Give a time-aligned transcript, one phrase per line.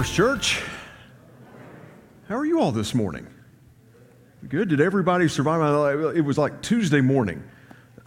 [0.00, 0.62] First Church.
[2.26, 3.26] How are you all this morning?
[4.48, 4.70] Good.
[4.70, 6.16] Did everybody survive?
[6.16, 7.44] It was like Tuesday morning.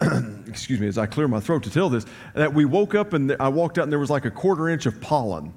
[0.48, 2.04] Excuse me, as I clear my throat to tell this,
[2.34, 4.86] that we woke up and I walked out and there was like a quarter inch
[4.86, 5.54] of pollen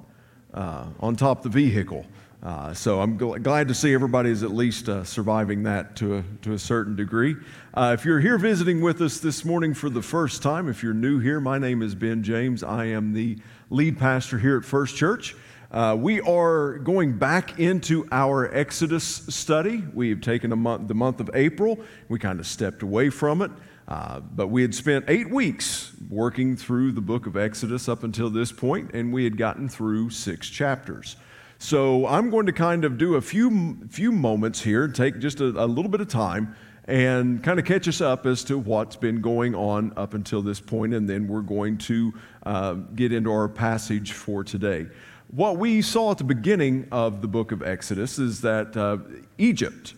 [0.54, 2.06] uh, on top of the vehicle.
[2.40, 6.18] Uh, so I'm gl- glad to see everybody is at least uh, surviving that to
[6.18, 7.34] a, to a certain degree.
[7.74, 10.94] Uh, if you're here visiting with us this morning for the first time, if you're
[10.94, 12.62] new here, my name is Ben James.
[12.62, 13.38] I am the
[13.70, 15.34] lead pastor here at First Church.
[15.70, 19.84] Uh, we are going back into our Exodus study.
[19.92, 21.78] We have taken month, the month of April.
[22.08, 23.50] We kind of stepped away from it,
[23.86, 28.30] uh, but we had spent eight weeks working through the book of Exodus up until
[28.30, 31.16] this point, and we had gotten through six chapters.
[31.58, 35.48] So I'm going to kind of do a few few moments here, take just a,
[35.48, 39.20] a little bit of time, and kind of catch us up as to what's been
[39.20, 42.14] going on up until this point, and then we're going to
[42.46, 44.86] uh, get into our passage for today.
[45.30, 48.96] What we saw at the beginning of the book of Exodus is that uh,
[49.36, 49.92] Egypt,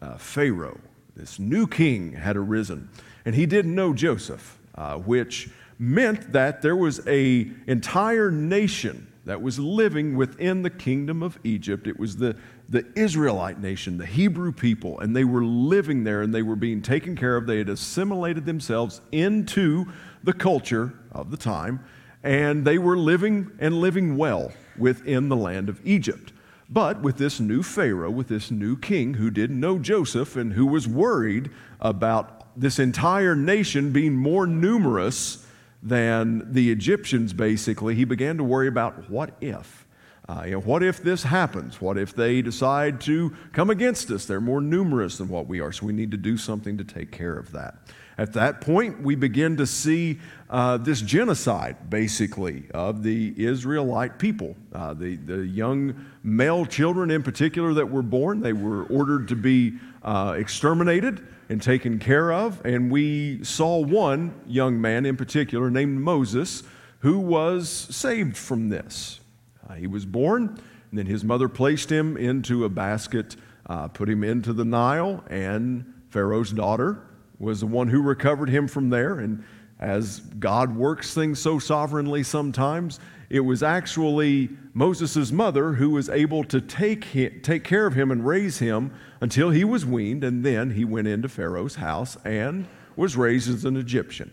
[0.00, 0.80] uh, Pharaoh,
[1.14, 2.88] this new king, had arisen,
[3.24, 9.40] and he didn't know Joseph, uh, which meant that there was a entire nation that
[9.40, 11.86] was living within the kingdom of Egypt.
[11.86, 12.36] It was the,
[12.68, 16.82] the Israelite nation, the Hebrew people, and they were living there and they were being
[16.82, 17.46] taken care of.
[17.46, 19.86] They had assimilated themselves into
[20.24, 21.84] the culture of the time,
[22.24, 24.50] and they were living and living well
[24.82, 26.32] within the land of Egypt.
[26.68, 30.66] But with this new Pharaoh, with this new king who didn't know Joseph and who
[30.66, 35.46] was worried about this entire nation being more numerous
[35.82, 39.86] than the Egyptians, basically, he began to worry about what if.
[40.28, 41.80] Uh, you know, what if this happens?
[41.80, 44.24] What if they decide to come against us?
[44.24, 47.10] They're more numerous than what we are, so we need to do something to take
[47.10, 47.74] care of that.
[48.16, 50.20] At that point, we begin to see
[50.52, 54.54] uh, this genocide, basically, of the Israelite people.
[54.74, 59.34] Uh, the, the young male children, in particular, that were born, they were ordered to
[59.34, 62.60] be uh, exterminated and taken care of.
[62.66, 66.62] And we saw one young man in particular named Moses
[66.98, 69.20] who was saved from this.
[69.66, 70.60] Uh, he was born,
[70.90, 73.36] and then his mother placed him into a basket,
[73.66, 77.00] uh, put him into the Nile, and Pharaoh's daughter
[77.38, 79.18] was the one who recovered him from there.
[79.18, 79.42] And
[79.82, 86.44] as God works things so sovereignly sometimes, it was actually Moses' mother who was able
[86.44, 90.44] to take, him, take care of him and raise him until he was weaned, and
[90.44, 94.32] then he went into Pharaoh's house and was raised as an Egyptian.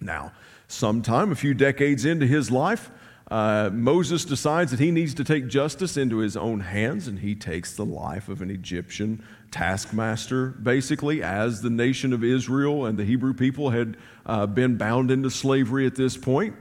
[0.00, 0.32] Now,
[0.66, 2.90] sometime, a few decades into his life,
[3.30, 7.36] uh, Moses decides that he needs to take justice into his own hands, and he
[7.36, 13.04] takes the life of an Egyptian taskmaster, basically, as the nation of Israel and the
[13.04, 16.54] Hebrew people had uh, been bound into slavery at this point.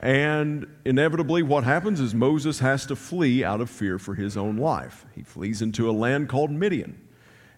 [0.00, 4.56] And inevitably, what happens is Moses has to flee out of fear for his own
[4.56, 5.04] life.
[5.14, 6.98] He flees into a land called Midian.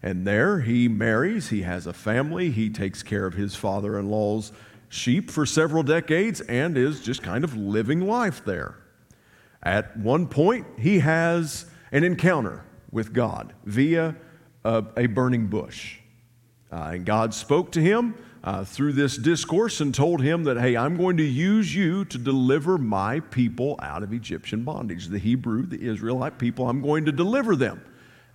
[0.03, 4.11] And there he marries, he has a family, he takes care of his father in
[4.11, 4.50] law's
[4.88, 8.77] sheep for several decades and is just kind of living life there.
[9.62, 14.16] At one point, he has an encounter with God via
[14.65, 15.99] a, a burning bush.
[16.71, 18.15] Uh, and God spoke to him
[18.45, 22.19] uh, through this discourse and told him that, hey, I'm going to use you to
[22.19, 25.09] deliver my people out of Egyptian bondage.
[25.09, 27.84] The Hebrew, the Israelite people, I'm going to deliver them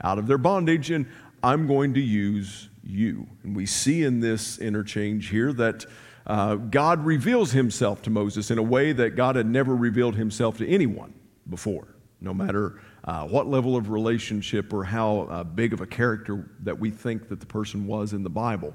[0.01, 1.07] out of their bondage, and
[1.43, 3.27] I'm going to use you.
[3.43, 5.85] And we see in this interchange here that
[6.25, 10.57] uh, God reveals himself to Moses in a way that God had never revealed himself
[10.57, 11.13] to anyone
[11.49, 11.87] before,
[12.21, 16.77] no matter uh, what level of relationship or how uh, big of a character that
[16.77, 18.73] we think that the person was in the Bible.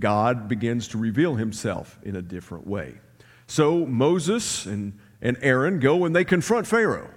[0.00, 2.94] God begins to reveal himself in a different way.
[3.46, 7.10] So Moses and, and Aaron go and they confront Pharaoh,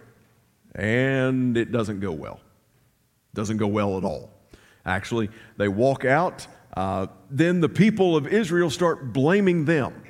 [0.76, 2.40] and it doesn't go well.
[3.34, 4.30] Doesn't go well at all.
[4.86, 6.46] Actually, they walk out
[6.78, 10.04] uh, then the people of Israel start blaming them.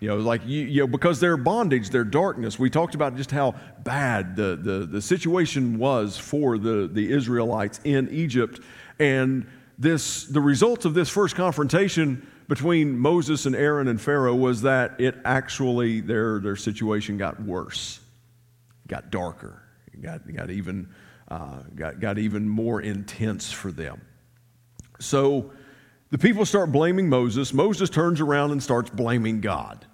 [0.00, 2.58] You know, like, you, you know, because their bondage, their darkness.
[2.58, 7.80] We talked about just how bad the, the, the situation was for the, the Israelites
[7.82, 8.60] in Egypt.
[9.00, 9.46] And
[9.76, 15.00] this, the result of this first confrontation between Moses and Aaron and Pharaoh was that
[15.00, 17.98] it actually, their, their situation got worse,
[18.86, 19.62] got darker,
[20.00, 20.88] got, got, even,
[21.28, 24.00] uh, got, got even more intense for them.
[25.00, 25.50] So,
[26.10, 27.52] the people start blaming Moses.
[27.52, 29.84] Moses turns around and starts blaming God,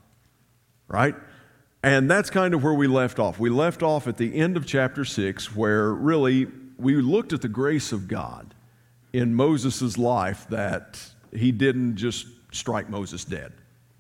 [0.89, 1.15] right?
[1.83, 3.39] And that's kind of where we left off.
[3.39, 6.47] We left off at the end of chapter 6, where really
[6.79, 8.55] we looked at the grace of God
[9.13, 11.01] in Moses' life that
[11.33, 13.53] he didn't just strike Moses dead.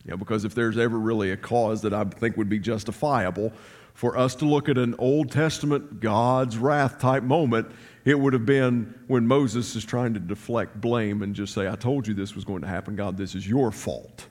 [0.04, 3.52] You know, because if there's ever really a cause that I think would be justifiable
[3.94, 7.70] for us to look at an Old Testament God's wrath type moment,
[8.04, 11.74] it would have been when Moses is trying to deflect blame and just say, I
[11.76, 12.96] told you this was going to happen.
[12.96, 14.26] God, this is your fault.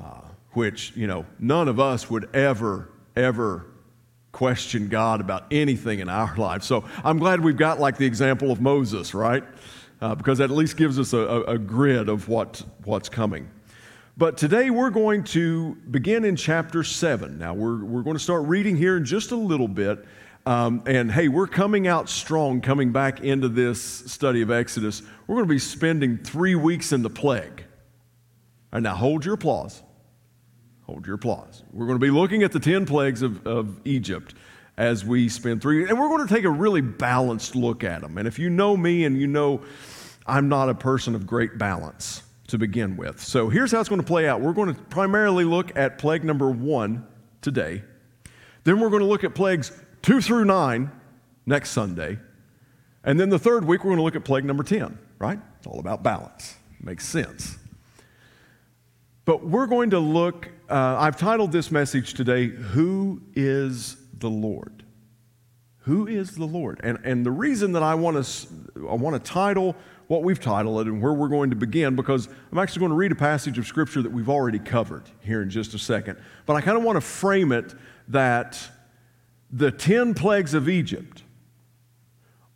[0.00, 0.20] Uh,
[0.52, 3.66] which, you know, none of us would ever, ever
[4.30, 6.62] question God about anything in our life.
[6.62, 9.42] So I'm glad we've got like the example of Moses, right?
[10.00, 13.50] Uh, because that at least gives us a, a, a grid of what, what's coming.
[14.16, 17.38] But today we're going to begin in chapter 7.
[17.38, 20.04] Now, we're, we're going to start reading here in just a little bit.
[20.48, 25.02] Um, and hey, we're coming out strong coming back into this study of Exodus.
[25.26, 27.64] We're going to be spending three weeks in the plague.
[28.72, 29.82] Right, now hold your applause.
[30.84, 31.64] Hold your applause.
[31.70, 34.34] We're going to be looking at the 10 plagues of, of Egypt
[34.78, 38.16] as we spend three, and we're going to take a really balanced look at them.
[38.16, 39.60] And if you know me and you know
[40.26, 43.20] I'm not a person of great balance to begin with.
[43.20, 44.40] So here's how it's going to play out.
[44.40, 47.06] We're going to primarily look at plague number one
[47.42, 47.82] today.
[48.64, 49.72] Then we're going to look at plagues
[50.02, 50.90] two through nine
[51.46, 52.18] next Sunday.
[53.04, 55.38] And then the third week, we're going to look at plague number 10, right?
[55.58, 56.56] It's all about balance.
[56.80, 57.58] Makes sense.
[59.24, 64.84] But we're going to look, uh, I've titled this message today, Who is the Lord?
[65.80, 66.80] Who is the Lord?
[66.82, 69.74] And, and the reason that I want to, I want to title
[70.06, 72.96] what we've titled it and where we're going to begin because I'm actually going to
[72.96, 76.18] read a passage of Scripture that we've already covered here in just a second.
[76.46, 77.74] But I kind of want to frame it
[78.08, 78.58] that
[79.50, 81.22] the 10 plagues of Egypt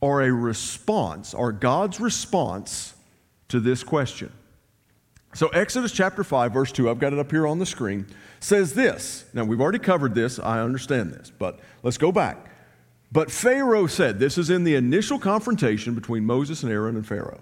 [0.03, 2.95] are a response, are God's response
[3.49, 4.33] to this question.
[5.35, 8.07] So, Exodus chapter 5, verse 2, I've got it up here on the screen,
[8.41, 9.25] says this.
[9.33, 12.51] Now, we've already covered this, I understand this, but let's go back.
[13.11, 17.41] But Pharaoh said, this is in the initial confrontation between Moses and Aaron and Pharaoh.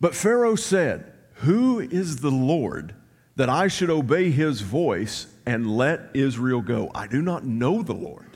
[0.00, 2.94] But Pharaoh said, Who is the Lord
[3.36, 6.90] that I should obey his voice and let Israel go?
[6.94, 8.31] I do not know the Lord.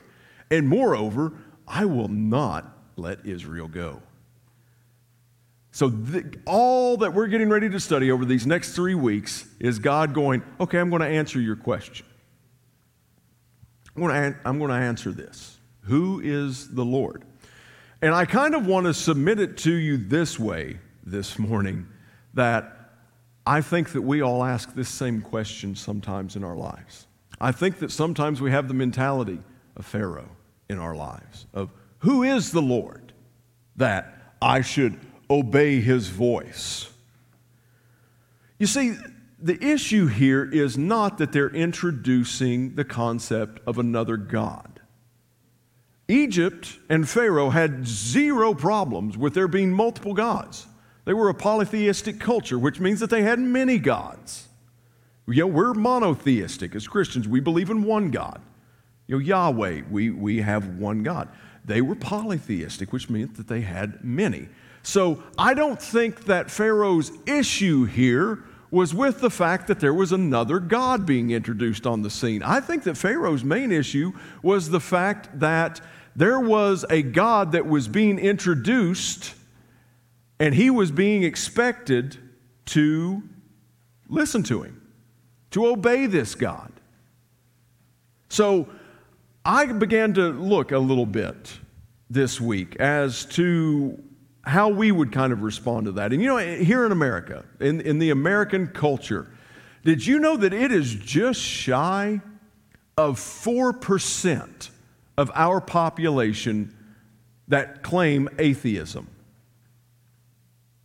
[0.50, 1.32] And moreover,
[1.66, 4.02] I will not let Israel go.
[5.72, 5.92] So,
[6.46, 10.42] all that we're getting ready to study over these next three weeks is God going,
[10.58, 12.06] Okay, I'm going to answer your question.
[13.94, 15.58] I'm going I'm going to answer this.
[15.82, 17.24] Who is the Lord?
[18.00, 21.86] And I kind of want to submit it to you this way this morning
[22.34, 22.92] that
[23.46, 27.06] I think that we all ask this same question sometimes in our lives.
[27.40, 29.40] I think that sometimes we have the mentality
[29.76, 30.35] of Pharaoh
[30.68, 33.12] in our lives of who is the Lord
[33.76, 34.98] that I should
[35.30, 36.90] obey his voice?
[38.58, 38.96] You see,
[39.38, 44.80] the issue here is not that they're introducing the concept of another God.
[46.08, 50.66] Egypt and Pharaoh had zero problems with there being multiple gods.
[51.04, 54.48] They were a polytheistic culture, which means that they had many gods.
[55.26, 57.26] Know, we're monotheistic as Christians.
[57.26, 58.40] We believe in one God.
[59.06, 61.28] You know, Yahweh, we, we have one God.
[61.64, 64.48] They were polytheistic, which meant that they had many.
[64.82, 70.12] So I don't think that Pharaoh's issue here was with the fact that there was
[70.12, 72.42] another God being introduced on the scene.
[72.42, 74.12] I think that Pharaoh's main issue
[74.42, 75.80] was the fact that
[76.14, 79.34] there was a God that was being introduced,
[80.40, 82.16] and he was being expected
[82.66, 83.22] to
[84.08, 84.80] listen to him,
[85.50, 86.72] to obey this God.
[88.28, 88.68] So
[89.46, 91.58] I began to look a little bit
[92.10, 94.02] this week as to
[94.42, 96.12] how we would kind of respond to that.
[96.12, 99.30] And you know, here in America, in, in the American culture,
[99.84, 102.20] did you know that it is just shy
[102.96, 104.70] of 4%?
[105.16, 106.74] of our population
[107.48, 109.08] that claim atheism.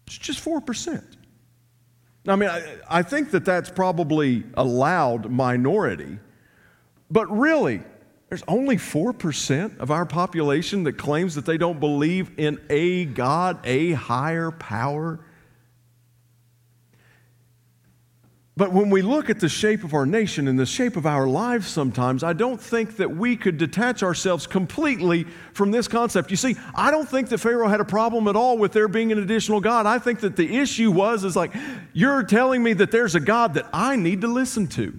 [0.08, 1.04] It's just 4%.
[2.28, 6.20] I mean, I, I, think that that's probably a loud minority,
[7.10, 7.82] but really,
[8.32, 13.60] there's only 4% of our population that claims that they don't believe in a God,
[13.66, 15.20] a higher power.
[18.56, 21.28] But when we look at the shape of our nation and the shape of our
[21.28, 26.32] lives sometimes, I don't think that we could detach ourselves completely from this concept.
[26.32, 29.12] You see, I don't think that Pharaoh had a problem at all with there being
[29.12, 29.86] an additional God.
[29.86, 31.54] I think that the issue was is like,
[31.92, 34.98] you're telling me that there's a God that I need to listen to.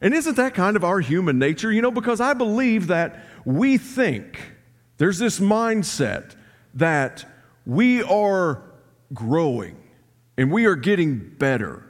[0.00, 1.70] And isn't that kind of our human nature?
[1.70, 4.54] You know, because I believe that we think
[4.96, 6.34] there's this mindset
[6.74, 7.24] that
[7.66, 8.62] we are
[9.12, 9.76] growing
[10.36, 11.84] and we are getting better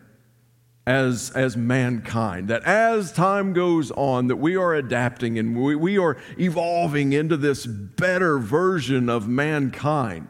[0.86, 2.48] as, as mankind.
[2.48, 7.36] That as time goes on, that we are adapting and we, we are evolving into
[7.36, 10.26] this better version of mankind.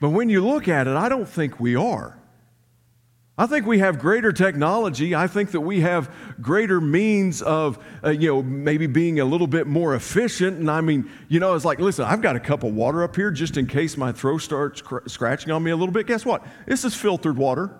[0.00, 2.18] But when you look at it, I don't think we are.
[3.36, 5.12] I think we have greater technology.
[5.12, 9.48] I think that we have greater means of, uh, you know, maybe being a little
[9.48, 10.60] bit more efficient.
[10.60, 13.16] And I mean, you know, it's like, listen, I've got a cup of water up
[13.16, 16.06] here just in case my throat starts cr- scratching on me a little bit.
[16.06, 16.46] Guess what?
[16.66, 17.76] This is filtered water.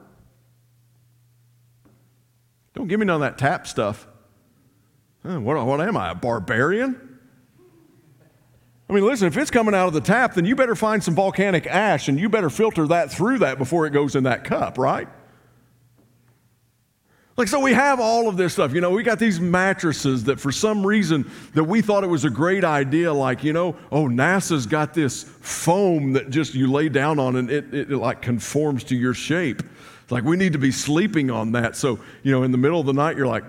[2.75, 4.09] Don't give me none of that tap stuff.
[5.23, 7.19] What, what am I, a barbarian?
[8.91, 11.15] I mean, listen, if it's coming out of the tap, then you better find some
[11.15, 14.79] volcanic ash and you better filter that through that before it goes in that cup,
[14.79, 15.09] right?
[17.37, 18.73] Like, so we have all of this stuff.
[18.75, 22.25] You know, we got these mattresses that for some reason that we thought it was
[22.25, 26.89] a great idea, like, you know, oh, NASA's got this foam that just you lay
[26.89, 29.63] down on and it, it, it like conforms to your shape.
[30.05, 31.75] It's like we need to be sleeping on that.
[31.75, 33.45] So, you know, in the middle of the night, you're like,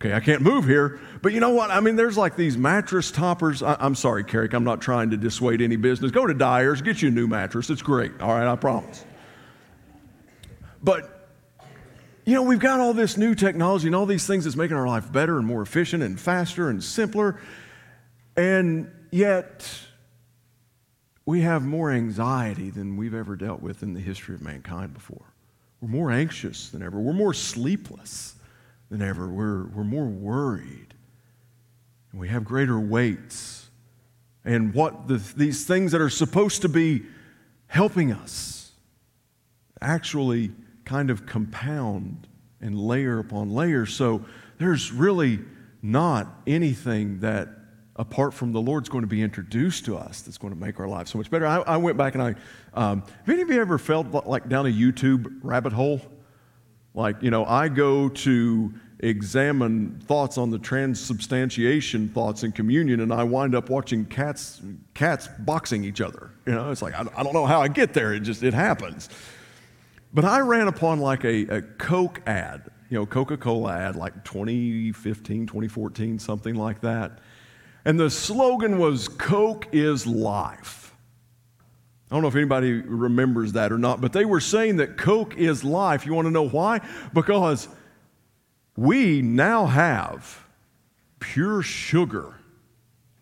[0.00, 0.98] okay, I can't move here.
[1.20, 1.70] But you know what?
[1.70, 3.62] I mean, there's like these mattress toppers.
[3.62, 6.12] I, am sorry, Carrick, I'm not trying to dissuade any business.
[6.12, 7.68] Go to Dyer's, get you a new mattress.
[7.68, 8.18] It's great.
[8.22, 9.04] All right, I promise.
[10.82, 11.17] But
[12.28, 14.86] you know, we've got all this new technology and all these things that's making our
[14.86, 17.40] life better and more efficient and faster and simpler.
[18.36, 19.66] And yet,
[21.24, 25.24] we have more anxiety than we've ever dealt with in the history of mankind before.
[25.80, 27.00] We're more anxious than ever.
[27.00, 28.34] We're more sleepless
[28.90, 29.26] than ever.
[29.26, 30.92] We're, we're more worried.
[32.12, 33.70] And we have greater weights.
[34.44, 37.06] And what the, these things that are supposed to be
[37.68, 38.72] helping us
[39.80, 40.50] actually
[40.88, 42.26] kind of compound
[42.62, 43.84] and layer upon layer.
[43.84, 44.24] So
[44.56, 45.38] there's really
[45.82, 47.50] not anything that,
[47.96, 50.88] apart from the Lord's going to be introduced to us, that's going to make our
[50.88, 51.46] lives so much better.
[51.46, 52.34] I, I went back and I,
[52.72, 56.00] um, have any of you ever felt like down a YouTube rabbit hole?
[56.94, 63.12] Like, you know, I go to examine thoughts on the transubstantiation thoughts in communion and
[63.12, 64.62] I wind up watching cats,
[64.94, 66.30] cats boxing each other.
[66.46, 68.14] You know, it's like, I, I don't know how I get there.
[68.14, 69.10] It just, it happens.
[70.12, 74.24] But I ran upon like a, a Coke ad, you know, Coca Cola ad, like
[74.24, 77.18] 2015, 2014, something like that.
[77.84, 80.94] And the slogan was Coke is life.
[82.10, 85.36] I don't know if anybody remembers that or not, but they were saying that Coke
[85.36, 86.06] is life.
[86.06, 86.80] You want to know why?
[87.12, 87.68] Because
[88.76, 90.46] we now have
[91.20, 92.34] pure sugar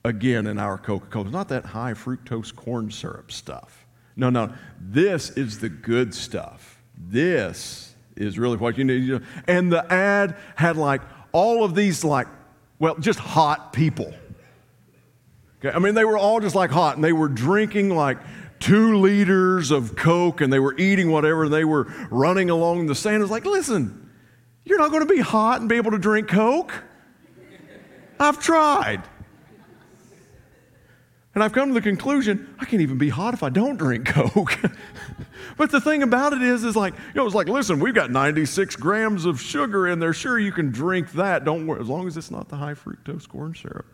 [0.04, 1.24] again in our Coca Cola.
[1.24, 3.86] It's not that high fructose corn syrup stuff.
[4.14, 4.52] No, no.
[4.80, 6.75] This is the good stuff.
[6.96, 9.20] This is really what you need.
[9.46, 12.26] And the ad had like all of these, like,
[12.78, 14.12] well, just hot people.
[15.58, 18.18] Okay, I mean, they were all just like hot, and they were drinking like
[18.58, 22.94] two liters of Coke, and they were eating whatever, and they were running along the
[22.94, 23.22] sand.
[23.22, 24.10] It's like, listen,
[24.64, 26.72] you're not going to be hot and be able to drink Coke.
[28.18, 29.02] I've tried.
[31.36, 34.06] And I've come to the conclusion I can't even be hot if I don't drink
[34.06, 34.58] Coke.
[35.58, 38.10] but the thing about it is, is like, you know, it's like, listen, we've got
[38.10, 40.14] 96 grams of sugar in there.
[40.14, 41.44] Sure, you can drink that.
[41.44, 43.84] Don't worry, as long as it's not the high fructose corn syrup.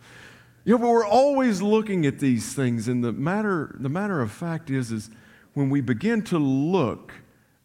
[0.65, 4.31] You know, but we're always looking at these things, and the matter, the matter of
[4.31, 5.11] fact is, is
[5.55, 7.13] when we begin to look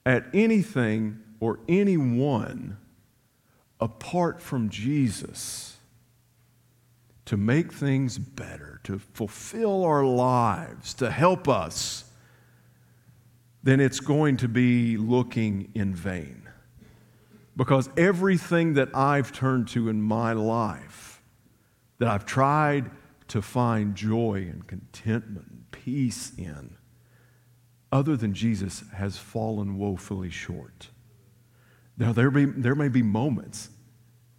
[0.07, 2.77] at anything or anyone
[3.79, 5.76] apart from Jesus,
[7.27, 12.05] to make things better, to fulfill our lives, to help us,
[13.63, 16.47] then it's going to be looking in vain.
[17.57, 21.21] Because everything that I've turned to in my life,
[21.97, 22.91] that I've tried
[23.27, 26.77] to find joy and contentment and peace in,
[27.91, 30.91] other than Jesus, has fallen woefully short.
[31.97, 33.69] Now, there, be, there may be moments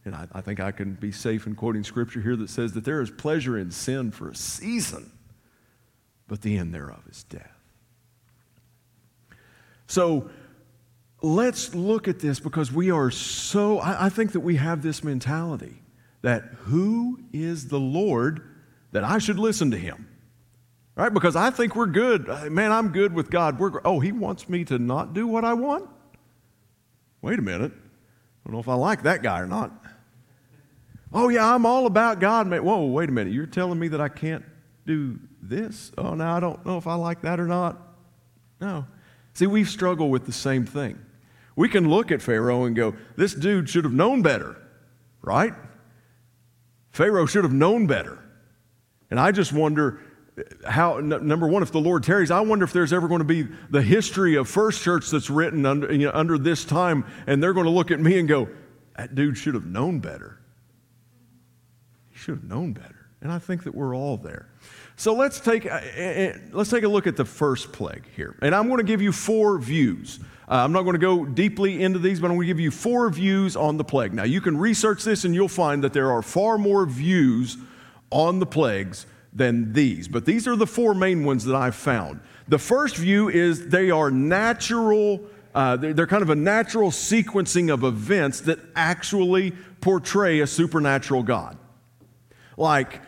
[0.05, 2.85] and I, I think I can be safe in quoting scripture here that says that
[2.85, 5.13] there is pleasure in sin for a season,
[6.27, 7.59] but the end thereof is death.
[9.87, 10.31] So
[11.23, 15.03] let's look at this because we are so, I, I think that we have this
[15.03, 15.83] mentality
[16.23, 18.43] that who is the Lord
[18.93, 20.09] that I should listen to him?
[20.95, 21.13] Right?
[21.13, 22.29] Because I think we're good.
[22.29, 23.59] Uh, man, I'm good with God.
[23.59, 25.89] We're, oh, he wants me to not do what I want?
[27.23, 27.73] Wait a minute.
[27.73, 29.73] I don't know if I like that guy or not.
[31.13, 32.47] Oh, yeah, I'm all about God.
[32.47, 32.65] Man.
[32.65, 33.33] Whoa, wait a minute.
[33.33, 34.45] You're telling me that I can't
[34.87, 35.93] do this?
[35.97, 37.81] Oh, now I don't know if I like that or not.
[38.61, 38.87] No.
[39.35, 40.99] See, we struggle with the same thing.
[41.57, 44.57] We can look at Pharaoh and go, this dude should have known better,
[45.23, 45.55] right?
[46.91, 48.19] Pharaoh should have known better.
[49.11, 50.01] And I just wonder
[50.67, 53.25] how, n- number one, if the Lord tarries, I wonder if there's ever going to
[53.25, 57.43] be the history of First Church that's written under, you know, under this time, and
[57.43, 58.49] they're going to look at me and go,
[58.97, 60.38] that dude should have known better
[62.29, 63.07] should have known better.
[63.23, 64.49] And I think that we're all there.
[64.97, 68.37] So let's take, uh, uh, let's take a look at the first plague here.
[68.43, 70.21] And I'm going to give you four views.
[70.47, 72.71] Uh, I'm not going to go deeply into these, but I'm going to give you
[72.71, 74.13] four views on the plague.
[74.13, 77.57] Now, you can research this and you'll find that there are far more views
[78.11, 80.07] on the plagues than these.
[80.07, 82.21] But these are the four main ones that I've found.
[82.49, 85.23] The first view is they are natural,
[85.55, 91.23] uh, they're, they're kind of a natural sequencing of events that actually portray a supernatural
[91.23, 91.57] God.
[92.59, 93.01] Like,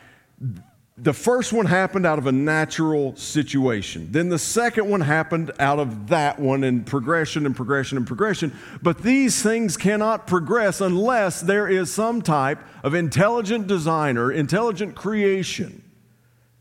[0.97, 4.09] the first one happened out of a natural situation.
[4.11, 8.54] Then the second one happened out of that one and progression and progression and progression.
[8.83, 15.83] But these things cannot progress unless there is some type of intelligent designer, intelligent creation,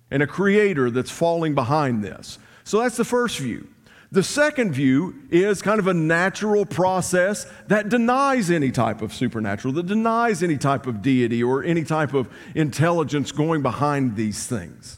[0.09, 2.39] and a creator that's falling behind this.
[2.63, 3.67] So that's the first view.
[4.11, 9.75] The second view is kind of a natural process that denies any type of supernatural,
[9.75, 14.97] that denies any type of deity or any type of intelligence going behind these things.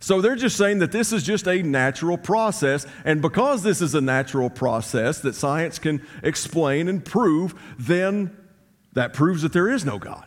[0.00, 3.94] So they're just saying that this is just a natural process, and because this is
[3.94, 8.36] a natural process that science can explain and prove, then
[8.94, 10.26] that proves that there is no God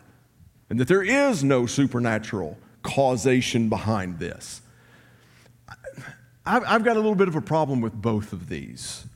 [0.70, 4.61] and that there is no supernatural causation behind this.
[6.44, 9.06] I've got a little bit of a problem with both of these.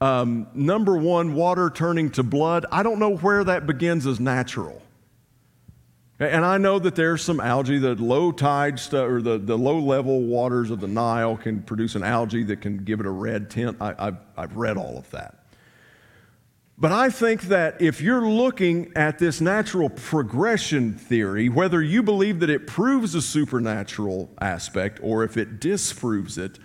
[0.00, 2.66] Um, number one, water turning to blood.
[2.70, 4.82] I don't know where that begins as natural.
[6.18, 9.78] And I know that there's some algae, that low tide stuff, or the, the low
[9.78, 13.50] level waters of the Nile can produce an algae that can give it a red
[13.50, 13.76] tint.
[13.80, 15.44] I, have I've read all of that.
[16.78, 22.40] But I think that if you're looking at this natural progression theory, whether you believe
[22.40, 26.58] that it proves a supernatural aspect or if it disproves it,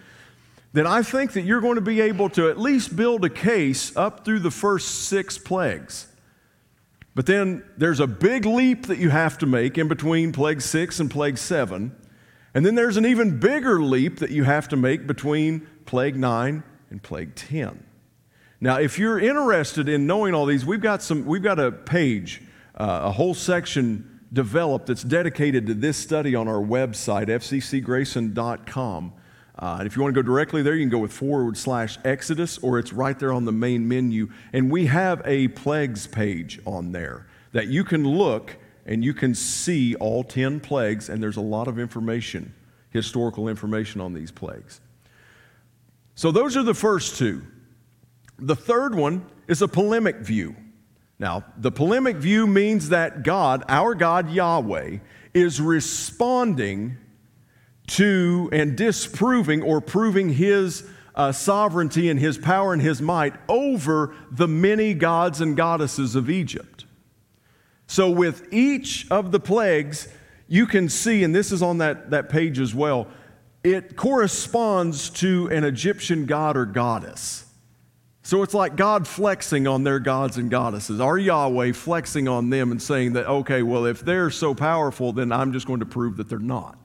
[0.74, 3.96] then I think that you're going to be able to at least build a case
[3.98, 6.08] up through the first six plagues.
[7.14, 11.00] But then there's a big leap that you have to make in between plague six
[11.00, 11.96] and plague seven.
[12.54, 16.64] And then there's an even bigger leap that you have to make between plague nine
[16.90, 17.84] and plague 10.
[18.62, 22.42] Now, if you're interested in knowing all these, we've got, some, we've got a page,
[22.76, 29.14] uh, a whole section developed that's dedicated to this study on our website, fccgrayson.com.
[29.62, 32.00] Uh, and if you want to go directly there, you can go with forward slash
[32.04, 34.30] Exodus, or it's right there on the main menu.
[34.54, 39.36] And we have a plagues page on there that you can look and you can
[39.36, 42.54] see all 10 plagues, and there's a lot of information,
[42.90, 44.82] historical information on these plagues.
[46.16, 47.44] So those are the first two.
[48.40, 50.56] The third one is a polemic view.
[51.20, 54.98] Now, the polemic view means that God, our God Yahweh,
[55.36, 56.98] is responding
[57.92, 64.16] to and disproving or proving his uh, sovereignty and his power and his might over
[64.32, 66.86] the many gods and goddesses of Egypt.
[67.88, 70.08] So, with each of the plagues,
[70.48, 73.08] you can see, and this is on that, that page as well,
[73.64, 77.46] it corresponds to an Egyptian god or goddess.
[78.24, 82.72] So it's like God flexing on their gods and goddesses, our Yahweh flexing on them
[82.72, 86.18] and saying that, okay, well, if they're so powerful, then I'm just going to prove
[86.18, 86.81] that they're not.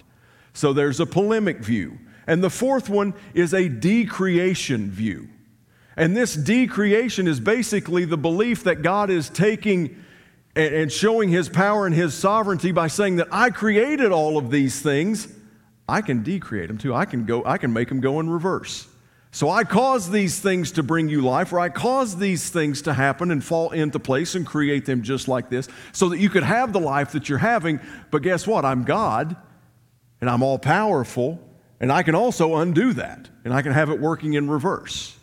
[0.56, 1.98] So there's a polemic view.
[2.26, 5.28] And the fourth one is a decreation view.
[5.98, 10.02] And this decreation is basically the belief that God is taking
[10.54, 14.80] and showing his power and his sovereignty by saying that I created all of these
[14.80, 15.28] things.
[15.86, 16.94] I can decreate them too.
[16.94, 18.88] I can go, I can make them go in reverse.
[19.32, 22.94] So I cause these things to bring you life, or I cause these things to
[22.94, 26.44] happen and fall into place and create them just like this so that you could
[26.44, 27.78] have the life that you're having.
[28.10, 28.64] But guess what?
[28.64, 29.36] I'm God
[30.26, 31.38] and I'm all powerful,
[31.78, 35.16] and I can also undo that, and I can have it working in reverse.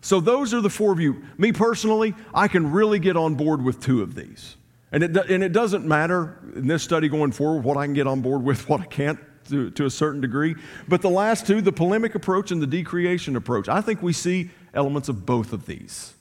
[0.00, 1.24] So, those are the four you.
[1.36, 4.54] Me personally, I can really get on board with two of these.
[4.92, 8.06] And it, and it doesn't matter in this study going forward what I can get
[8.06, 10.54] on board with, what I can't to, to a certain degree.
[10.86, 14.50] But the last two, the polemic approach and the decreation approach, I think we see
[14.72, 16.14] elements of both of these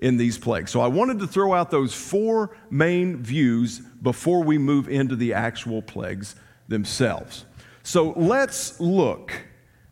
[0.00, 0.72] in these plagues.
[0.72, 5.34] So I wanted to throw out those four main views before we move into the
[5.34, 6.34] actual plagues
[6.66, 7.44] themselves.
[7.82, 9.32] So let's look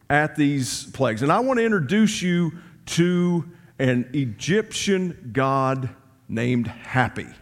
[0.09, 1.23] at these plagues.
[1.23, 2.53] And I want to introduce you
[2.87, 3.49] to
[3.79, 5.91] an Egyptian god
[6.29, 7.35] named Hapi.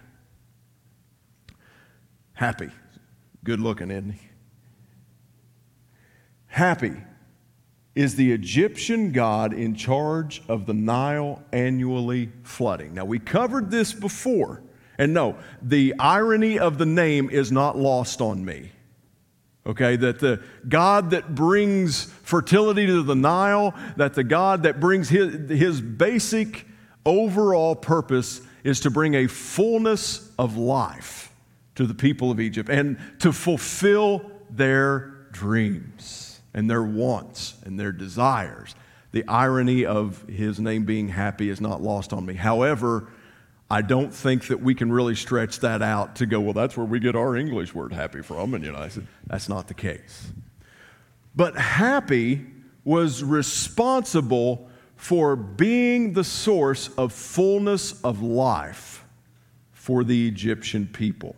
[2.39, 2.71] Hapi.
[3.45, 4.21] Good looking, isn't he?
[6.55, 7.05] Hapi
[7.95, 12.95] is the Egyptian god in charge of the Nile annually flooding.
[12.95, 14.63] Now, we covered this before.
[14.99, 18.71] And no, the irony of the name is not lost on me
[19.69, 19.97] okay?
[19.97, 25.49] That the God that brings fertility to the Nile, that the God that brings his,
[25.51, 26.67] his basic
[27.05, 31.33] overall purpose is to bring a fullness of life
[31.75, 37.93] to the people of Egypt and to fulfill their dreams and their wants and their
[37.93, 38.75] desires.
[39.13, 42.35] The irony of his name being happy is not lost on me.
[42.35, 43.09] However,
[43.71, 46.87] I don't think that we can really stretch that out to go, well, that's where
[46.87, 48.55] we get our English word happy from.
[48.55, 50.33] And, you know, I said, that's not the case.
[51.37, 52.51] But Hapi
[52.85, 59.05] was responsible for being the source of fullness of life
[59.73, 61.37] for the Egyptian people.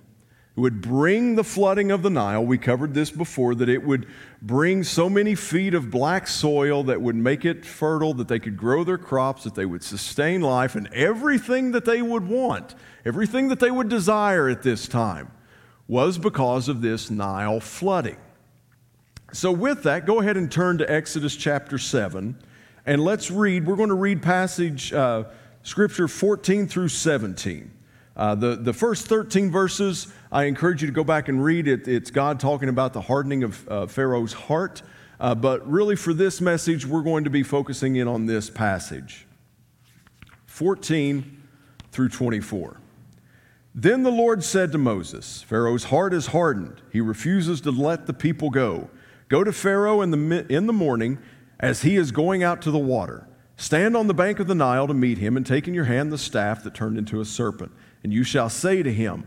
[0.61, 2.45] Would bring the flooding of the Nile.
[2.45, 4.07] We covered this before, that it would
[4.43, 8.59] bring so many feet of black soil that would make it fertile, that they could
[8.59, 12.75] grow their crops, that they would sustain life, and everything that they would want,
[13.07, 15.31] everything that they would desire at this time,
[15.89, 18.19] was because of this Nile flooding.
[19.33, 22.37] So, with that, go ahead and turn to Exodus chapter 7,
[22.85, 23.67] and let's read.
[23.67, 25.25] We're going to read passage, uh,
[25.63, 27.71] scripture 14 through 17.
[28.15, 31.89] Uh, the, the first 13 verses, I encourage you to go back and read it.
[31.89, 34.83] It's God talking about the hardening of uh, Pharaoh's heart.
[35.19, 39.27] Uh, but really, for this message, we're going to be focusing in on this passage
[40.47, 41.43] 14
[41.91, 42.77] through 24.
[43.75, 46.81] Then the Lord said to Moses, Pharaoh's heart is hardened.
[46.93, 48.89] He refuses to let the people go.
[49.29, 51.19] Go to Pharaoh in the, in the morning
[51.61, 53.29] as he is going out to the water.
[53.57, 56.11] Stand on the bank of the Nile to meet him, and take in your hand
[56.11, 59.27] the staff that turned into a serpent and you shall say to him,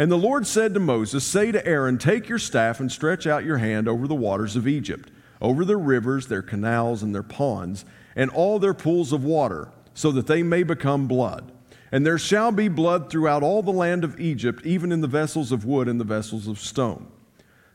[0.00, 3.44] And the Lord said to Moses, Say to Aaron, Take your staff and stretch out
[3.44, 5.10] your hand over the waters of Egypt,
[5.42, 7.84] over their rivers, their canals, and their ponds,
[8.16, 11.52] and all their pools of water, so that they may become blood.
[11.92, 15.52] And there shall be blood throughout all the land of Egypt, even in the vessels
[15.52, 17.06] of wood and the vessels of stone.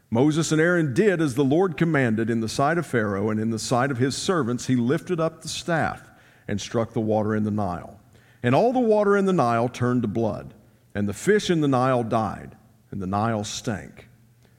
[0.10, 3.52] Moses and Aaron did as the Lord commanded in the sight of Pharaoh and in
[3.52, 4.66] the sight of his servants.
[4.66, 6.10] He lifted up the staff
[6.48, 8.00] and struck the water in the Nile.
[8.42, 10.56] And all the water in the Nile turned to blood,
[10.96, 12.56] and the fish in the Nile died,
[12.90, 14.08] and the Nile stank.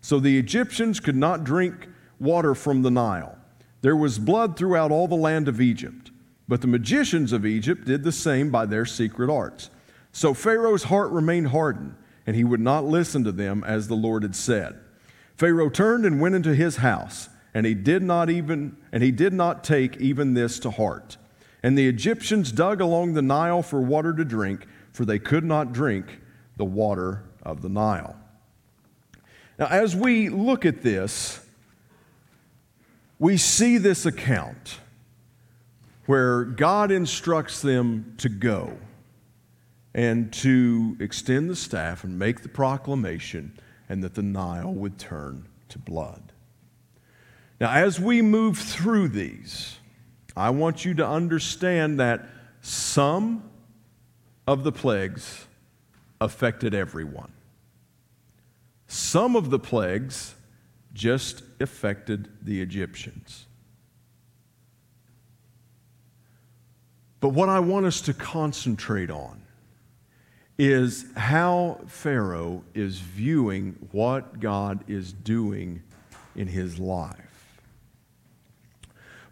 [0.02, 1.88] So the Egyptians could not drink
[2.20, 3.36] water from the Nile.
[3.80, 6.12] There was blood throughout all the land of Egypt.
[6.48, 9.70] But the magicians of Egypt did the same by their secret arts.
[10.12, 11.96] So Pharaoh's heart remained hardened,
[12.26, 14.78] and he would not listen to them as the Lord had said.
[15.36, 19.32] Pharaoh turned and went into his house, and he did not even and he did
[19.32, 21.16] not take even this to heart.
[21.62, 25.72] And the Egyptians dug along the Nile for water to drink, for they could not
[25.72, 26.20] drink
[26.56, 28.16] the water of the Nile.
[29.58, 31.40] Now, as we look at this,
[33.18, 34.78] we see this account
[36.06, 38.76] where God instructs them to go
[39.94, 45.48] and to extend the staff and make the proclamation, and that the Nile would turn
[45.70, 46.32] to blood.
[47.58, 49.78] Now, as we move through these,
[50.36, 52.26] I want you to understand that
[52.60, 53.48] some
[54.46, 55.46] of the plagues
[56.20, 57.32] affected everyone.
[58.86, 60.34] Some of the plagues
[60.92, 63.46] just affected the Egyptians.
[67.20, 69.42] But what I want us to concentrate on
[70.58, 75.82] is how Pharaoh is viewing what God is doing
[76.34, 77.60] in his life.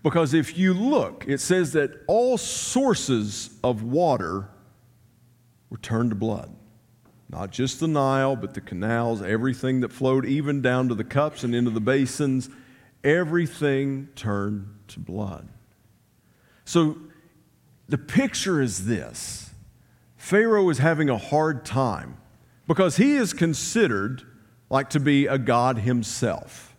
[0.02, 4.50] Because if you look, it says that all sources of water
[5.70, 6.54] were turned to blood.
[7.28, 11.42] Not just the Nile, but the canals, everything that flowed, even down to the cups
[11.42, 12.48] and into the basins,
[13.02, 15.48] everything turned to blood.
[16.64, 16.96] So
[17.88, 19.50] the picture is this
[20.16, 22.16] Pharaoh is having a hard time
[22.66, 24.22] because he is considered
[24.70, 26.74] like to be a god himself.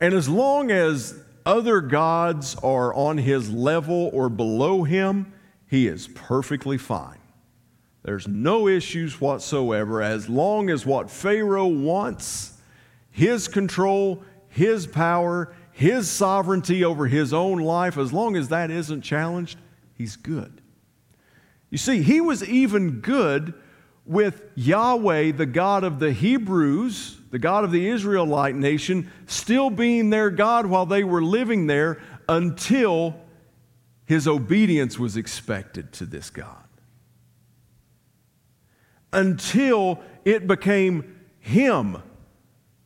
[0.00, 5.32] And as long as other gods are on his level or below him,
[5.66, 7.17] he is perfectly fine.
[8.02, 12.58] There's no issues whatsoever as long as what Pharaoh wants,
[13.10, 19.02] his control, his power, his sovereignty over his own life, as long as that isn't
[19.02, 19.58] challenged,
[19.94, 20.60] he's good.
[21.70, 23.54] You see, he was even good
[24.06, 30.08] with Yahweh, the God of the Hebrews, the God of the Israelite nation, still being
[30.08, 33.14] their God while they were living there until
[34.06, 36.64] his obedience was expected to this God.
[39.12, 42.02] Until it became him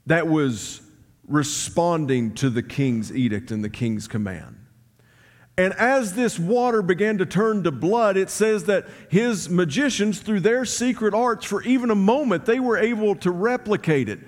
[0.07, 0.81] that was
[1.27, 4.57] responding to the king's edict and the king's command.
[5.59, 10.41] And as this water began to turn to blood, it says that his magicians, through
[10.41, 14.21] their secret arts, for even a moment, they were able to replicate it.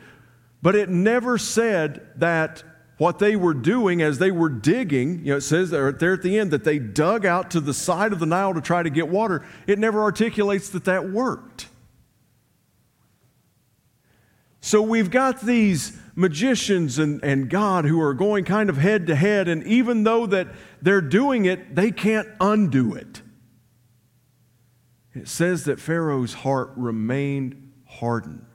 [0.61, 2.63] But it never said that
[2.99, 6.39] what they were doing as they were digging, you know, it says there, at the
[6.39, 9.09] end that they dug out to the side of the Nile to try to get
[9.09, 9.45] water.
[9.67, 11.69] It never articulates that that worked.
[14.65, 19.15] So we've got these magicians and, and God who are going kind of head to
[19.15, 20.49] head, and even though that
[20.81, 23.21] they're doing it, they can't undo it.
[25.13, 28.47] It says that Pharaoh's heart remained hardened.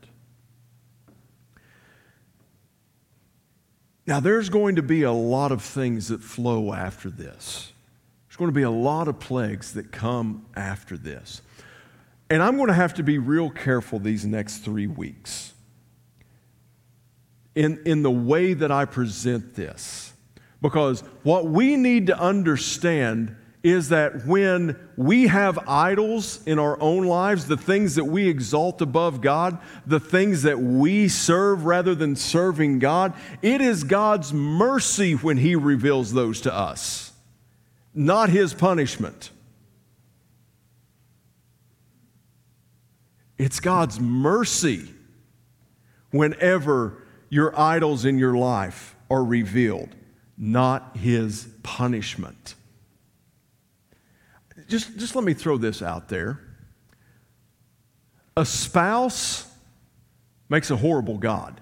[4.08, 7.72] Now, there's going to be a lot of things that flow after this.
[8.28, 11.43] There's going to be a lot of plagues that come after this.
[12.32, 15.54] And I'm going to have to be real careful these next three weeks
[17.55, 20.13] in, in the way that I present this.
[20.62, 27.03] Because what we need to understand is that when we have idols in our own
[27.03, 32.15] lives, the things that we exalt above God, the things that we serve rather than
[32.15, 37.12] serving God, it is God's mercy when He reveals those to us,
[37.93, 39.31] not His punishment.
[43.38, 44.93] It's God's mercy
[46.12, 46.98] whenever
[47.29, 49.89] your idols in your life are revealed,
[50.37, 52.55] not His punishment
[54.69, 56.39] just, just let me throw this out there.
[58.37, 59.51] A spouse
[60.47, 61.59] makes a horrible God.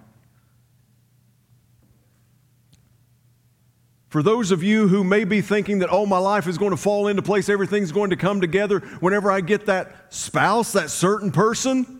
[4.09, 6.77] For those of you who may be thinking that, oh, my life is going to
[6.77, 11.31] fall into place, everything's going to come together whenever I get that spouse, that certain
[11.31, 11.96] person.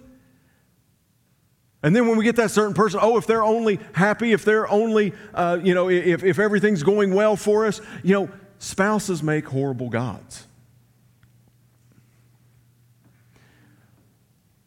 [1.84, 4.70] And then when we get that certain person, oh, if they're only happy, if they're
[4.70, 9.46] only, uh, you know, if, if everything's going well for us, you know, spouses make
[9.46, 10.48] horrible gods.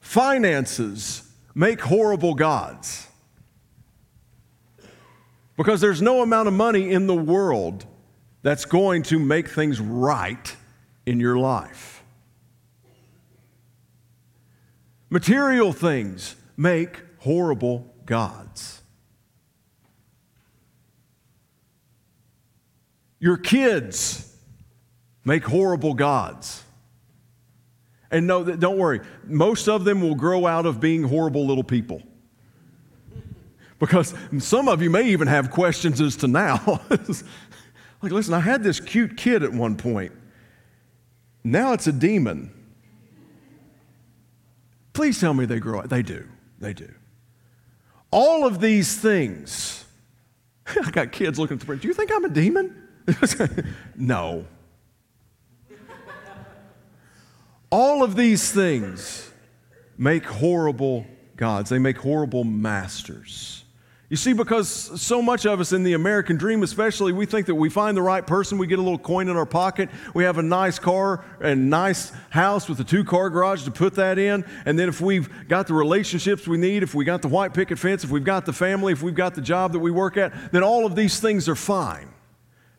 [0.01, 3.09] Finances make horrible gods.
[5.57, 7.85] Because there's no amount of money in the world
[8.43, 10.57] that's going to make things right
[11.07, 12.03] in your life.
[15.11, 18.83] Material things make horrible gods.
[23.19, 24.37] Your kids
[25.25, 26.63] make horrible gods.
[28.11, 32.03] And no, don't worry, most of them will grow out of being horrible little people.
[33.79, 36.83] Because some of you may even have questions as to now.
[36.91, 40.13] like, listen, I had this cute kid at one point.
[41.43, 42.53] Now it's a demon.
[44.93, 45.89] Please tell me they grow up.
[45.89, 46.29] They do.
[46.61, 46.93] They do.
[48.11, 49.85] All of these things.
[50.67, 51.83] I got kids looking at the print.
[51.83, 52.89] Do you think I'm a demon?
[53.97, 54.47] no.
[57.71, 59.31] All of these things
[59.97, 63.65] make horrible gods, they make horrible masters.
[64.11, 64.69] You see, because
[65.01, 68.03] so much of us in the American dream, especially, we think that we find the
[68.03, 71.25] right person, we get a little coin in our pocket, we have a nice car
[71.41, 74.45] and nice house with a two car garage to put that in.
[74.67, 77.79] And then, if we've got the relationships we need, if we got the white picket
[77.79, 80.51] fence, if we've got the family, if we've got the job that we work at,
[80.51, 82.09] then all of these things are fine.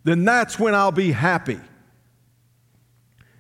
[0.04, 1.62] Then that's when I'll be happy.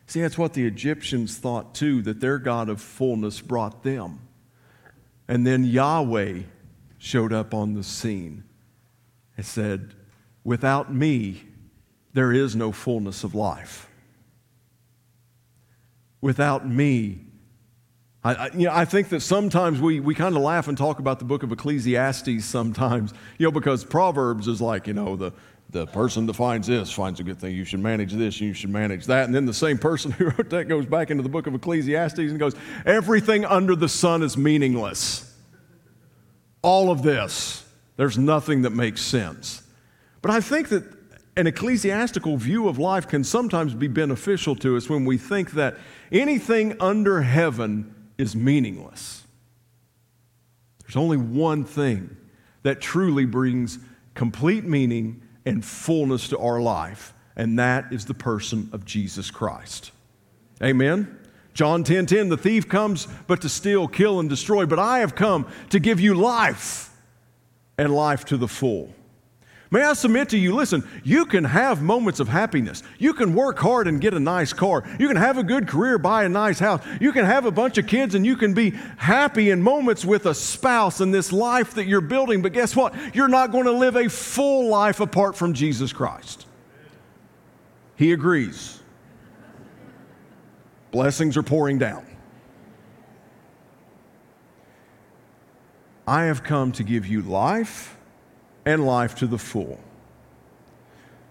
[0.05, 4.21] See, that's what the Egyptians thought too, that their God of fullness brought them.
[5.27, 6.43] And then Yahweh
[7.01, 8.43] showed up on the scene
[9.35, 9.95] and said,
[10.43, 11.43] Without me,
[12.13, 13.89] there is no fullness of life.
[16.19, 17.25] Without me,
[18.23, 20.99] I, I, you know, I think that sometimes we, we kind of laugh and talk
[20.99, 25.31] about the book of Ecclesiastes sometimes, you know, because Proverbs is like, you know, the,
[25.71, 27.55] the person that finds this finds a good thing.
[27.55, 29.25] You should manage this and you should manage that.
[29.25, 32.19] And then the same person who wrote that goes back into the book of Ecclesiastes
[32.19, 35.30] and goes, Everything under the sun is meaningless.
[36.61, 37.65] All of this,
[37.97, 39.63] there's nothing that makes sense.
[40.21, 40.83] But I think that
[41.37, 45.77] an ecclesiastical view of life can sometimes be beneficial to us when we think that
[46.11, 49.23] anything under heaven is meaningless.
[50.83, 52.17] There's only one thing
[52.63, 53.79] that truly brings
[54.13, 59.91] complete meaning and fullness to our life, and that is the person of Jesus Christ.
[60.61, 61.17] Amen.
[61.53, 65.15] John 10 10, the thief comes but to steal, kill, and destroy, but I have
[65.15, 66.95] come to give you life
[67.77, 68.93] and life to the full.
[69.73, 72.83] May I submit to you, listen, you can have moments of happiness.
[72.99, 74.83] You can work hard and get a nice car.
[74.99, 76.83] You can have a good career, buy a nice house.
[76.99, 80.25] You can have a bunch of kids and you can be happy in moments with
[80.25, 82.41] a spouse in this life that you're building.
[82.41, 82.93] But guess what?
[83.15, 86.45] You're not going to live a full life apart from Jesus Christ.
[87.95, 88.80] He agrees.
[90.91, 92.05] Blessings are pouring down.
[96.05, 97.97] I have come to give you life
[98.65, 99.79] and life to the full.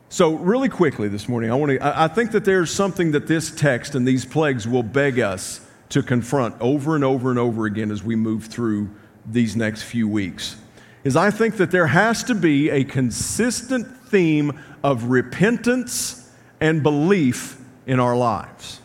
[0.08, 3.50] So, really quickly this morning, I, want to, I think that there's something that this
[3.50, 7.90] text and these plagues will beg us to confront over and over and over again
[7.90, 8.90] as we move through
[9.26, 10.56] these next few weeks.
[11.04, 16.28] Is I think that there has to be a consistent theme of repentance
[16.60, 18.80] and belief in our lives.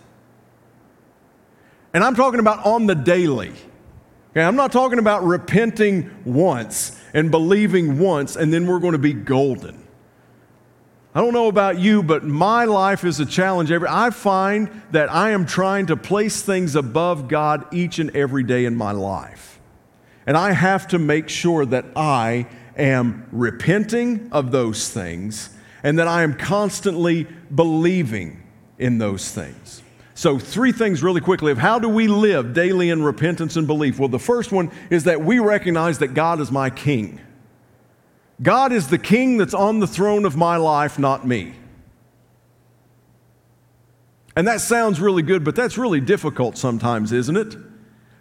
[1.95, 3.53] And I'm talking about on the daily.
[4.31, 8.97] Okay, I'm not talking about repenting once and believing once and then we're going to
[8.97, 9.81] be golden.
[11.13, 13.71] I don't know about you, but my life is a challenge.
[13.71, 18.43] Every I find that I am trying to place things above God each and every
[18.43, 19.61] day in my life.
[20.27, 25.49] And I have to make sure that I am repenting of those things
[25.81, 28.43] and that I am constantly believing
[28.77, 29.81] in those things.
[30.17, 33.99] So, three things really quickly of how do we live daily in repentance and belief?
[33.99, 37.19] Well, the first one is that we recognize that God is my king.
[38.41, 41.53] God is the king that's on the throne of my life, not me.
[44.37, 47.57] And that sounds really good, but that's really difficult sometimes, isn't it?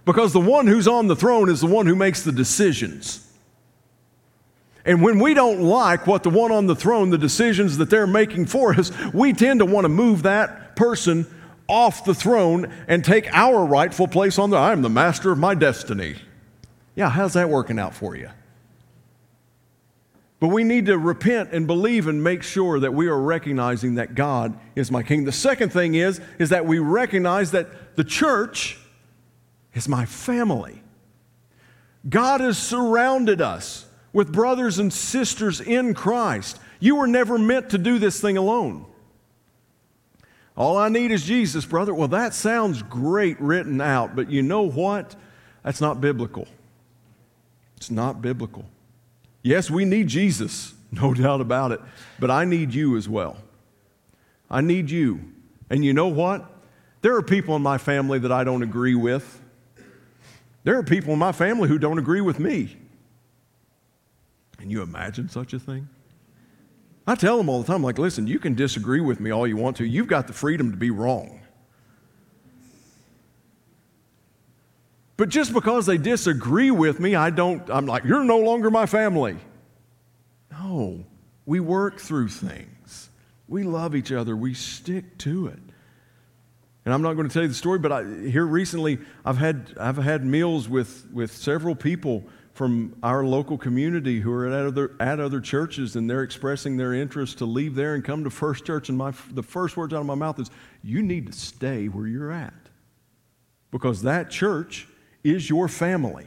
[0.04, 3.24] Because the one who's on the throne is the one who makes the decisions.
[4.84, 8.06] And when we don't like what the one on the throne, the decisions that they're
[8.06, 11.26] making for us, we tend to want to move that person
[11.68, 15.54] off the throne and take our rightful place on the I'm the master of my
[15.54, 16.16] destiny.
[16.94, 18.30] Yeah, how's that working out for you?
[20.40, 24.14] But we need to repent and believe and make sure that we are recognizing that
[24.14, 25.24] God is my king.
[25.24, 28.78] The second thing is is that we recognize that the church
[29.72, 30.82] is my family.
[32.08, 36.58] God has surrounded us with brothers and sisters in Christ.
[36.78, 38.86] You were never meant to do this thing alone.
[40.56, 41.92] All I need is Jesus, brother.
[41.92, 45.16] Well, that sounds great written out, but you know what?
[45.64, 46.46] That's not biblical.
[47.76, 48.64] It's not biblical.
[49.42, 51.80] Yes, we need Jesus, no doubt about it,
[52.18, 53.36] but I need you as well.
[54.50, 55.20] I need you.
[55.70, 56.50] And you know what?
[57.02, 59.40] There are people in my family that I don't agree with.
[60.62, 62.76] There are people in my family who don't agree with me.
[64.56, 65.88] Can you imagine such a thing?
[67.06, 69.56] I tell them all the time, like, listen, you can disagree with me all you
[69.56, 69.84] want to.
[69.84, 71.40] You've got the freedom to be wrong.
[75.16, 78.86] But just because they disagree with me, I don't, I'm like, you're no longer my
[78.86, 79.36] family.
[80.50, 81.04] No,
[81.46, 83.10] we work through things.
[83.48, 84.36] We love each other.
[84.36, 85.58] We stick to it.
[86.84, 89.74] And I'm not going to tell you the story, but I, here recently, I've had,
[89.78, 94.94] I've had meals with, with several people from our local community who are at other,
[95.00, 98.64] at other churches and they're expressing their interest to leave there and come to First
[98.64, 98.88] Church.
[98.88, 100.50] And my, the first words out of my mouth is,
[100.82, 102.54] You need to stay where you're at
[103.72, 104.86] because that church
[105.24, 106.26] is your family.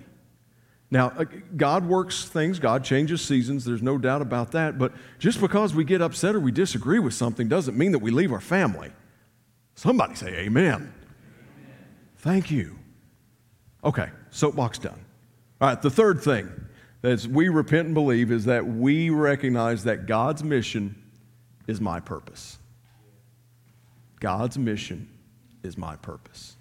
[0.91, 4.77] Now, uh, God works things, God changes seasons, there's no doubt about that.
[4.77, 8.11] But just because we get upset or we disagree with something doesn't mean that we
[8.11, 8.91] leave our family.
[9.75, 10.73] Somebody say, Amen.
[10.73, 10.93] amen.
[12.17, 12.77] Thank you.
[13.83, 15.06] Okay, soapbox done.
[15.59, 16.49] All right, the third thing
[17.03, 21.01] as we repent and believe is that we recognize that God's mission
[21.67, 22.57] is my purpose.
[24.19, 25.09] God's mission
[25.63, 26.55] is my purpose.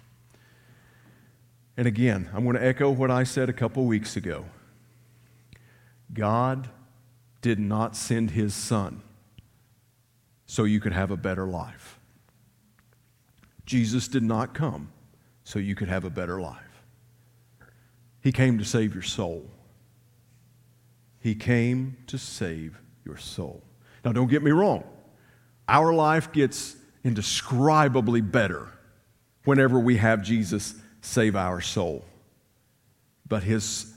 [1.75, 4.45] And again, I'm going to echo what I said a couple weeks ago.
[6.13, 6.69] God
[7.41, 9.01] did not send his son
[10.47, 11.99] so you could have a better life.
[13.65, 14.91] Jesus did not come
[15.43, 16.66] so you could have a better life.
[18.27, 19.49] He came to save your soul.
[21.21, 23.63] He came to save your soul.
[24.03, 24.83] Now, don't get me wrong.
[25.69, 28.67] Our life gets indescribably better
[29.45, 32.03] whenever we have Jesus save our soul.
[33.25, 33.93] But his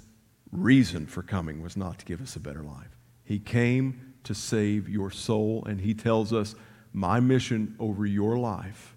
[0.53, 2.97] reason for coming was not to give us a better life.
[3.25, 6.55] He came to save your soul, and he tells us,
[6.93, 8.95] My mission over your life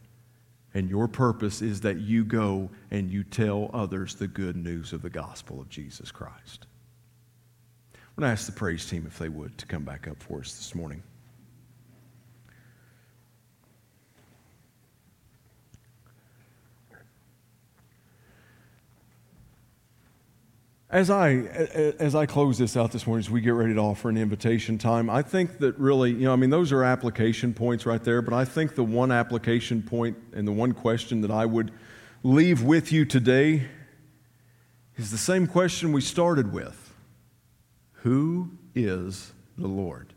[0.73, 5.01] and your purpose is that you go and you tell others the good news of
[5.01, 6.65] the gospel of Jesus Christ.
[7.93, 10.39] I'm going to ask the praise team if they would to come back up for
[10.39, 11.03] us this morning.
[20.93, 21.31] As I,
[21.97, 24.77] as I close this out this morning, as we get ready to offer an invitation
[24.77, 28.21] time, I think that really, you know, I mean, those are application points right there,
[28.21, 31.71] but I think the one application point and the one question that I would
[32.21, 33.63] leave with you today
[34.95, 36.93] is the same question we started with
[38.03, 40.13] Who is the Lord?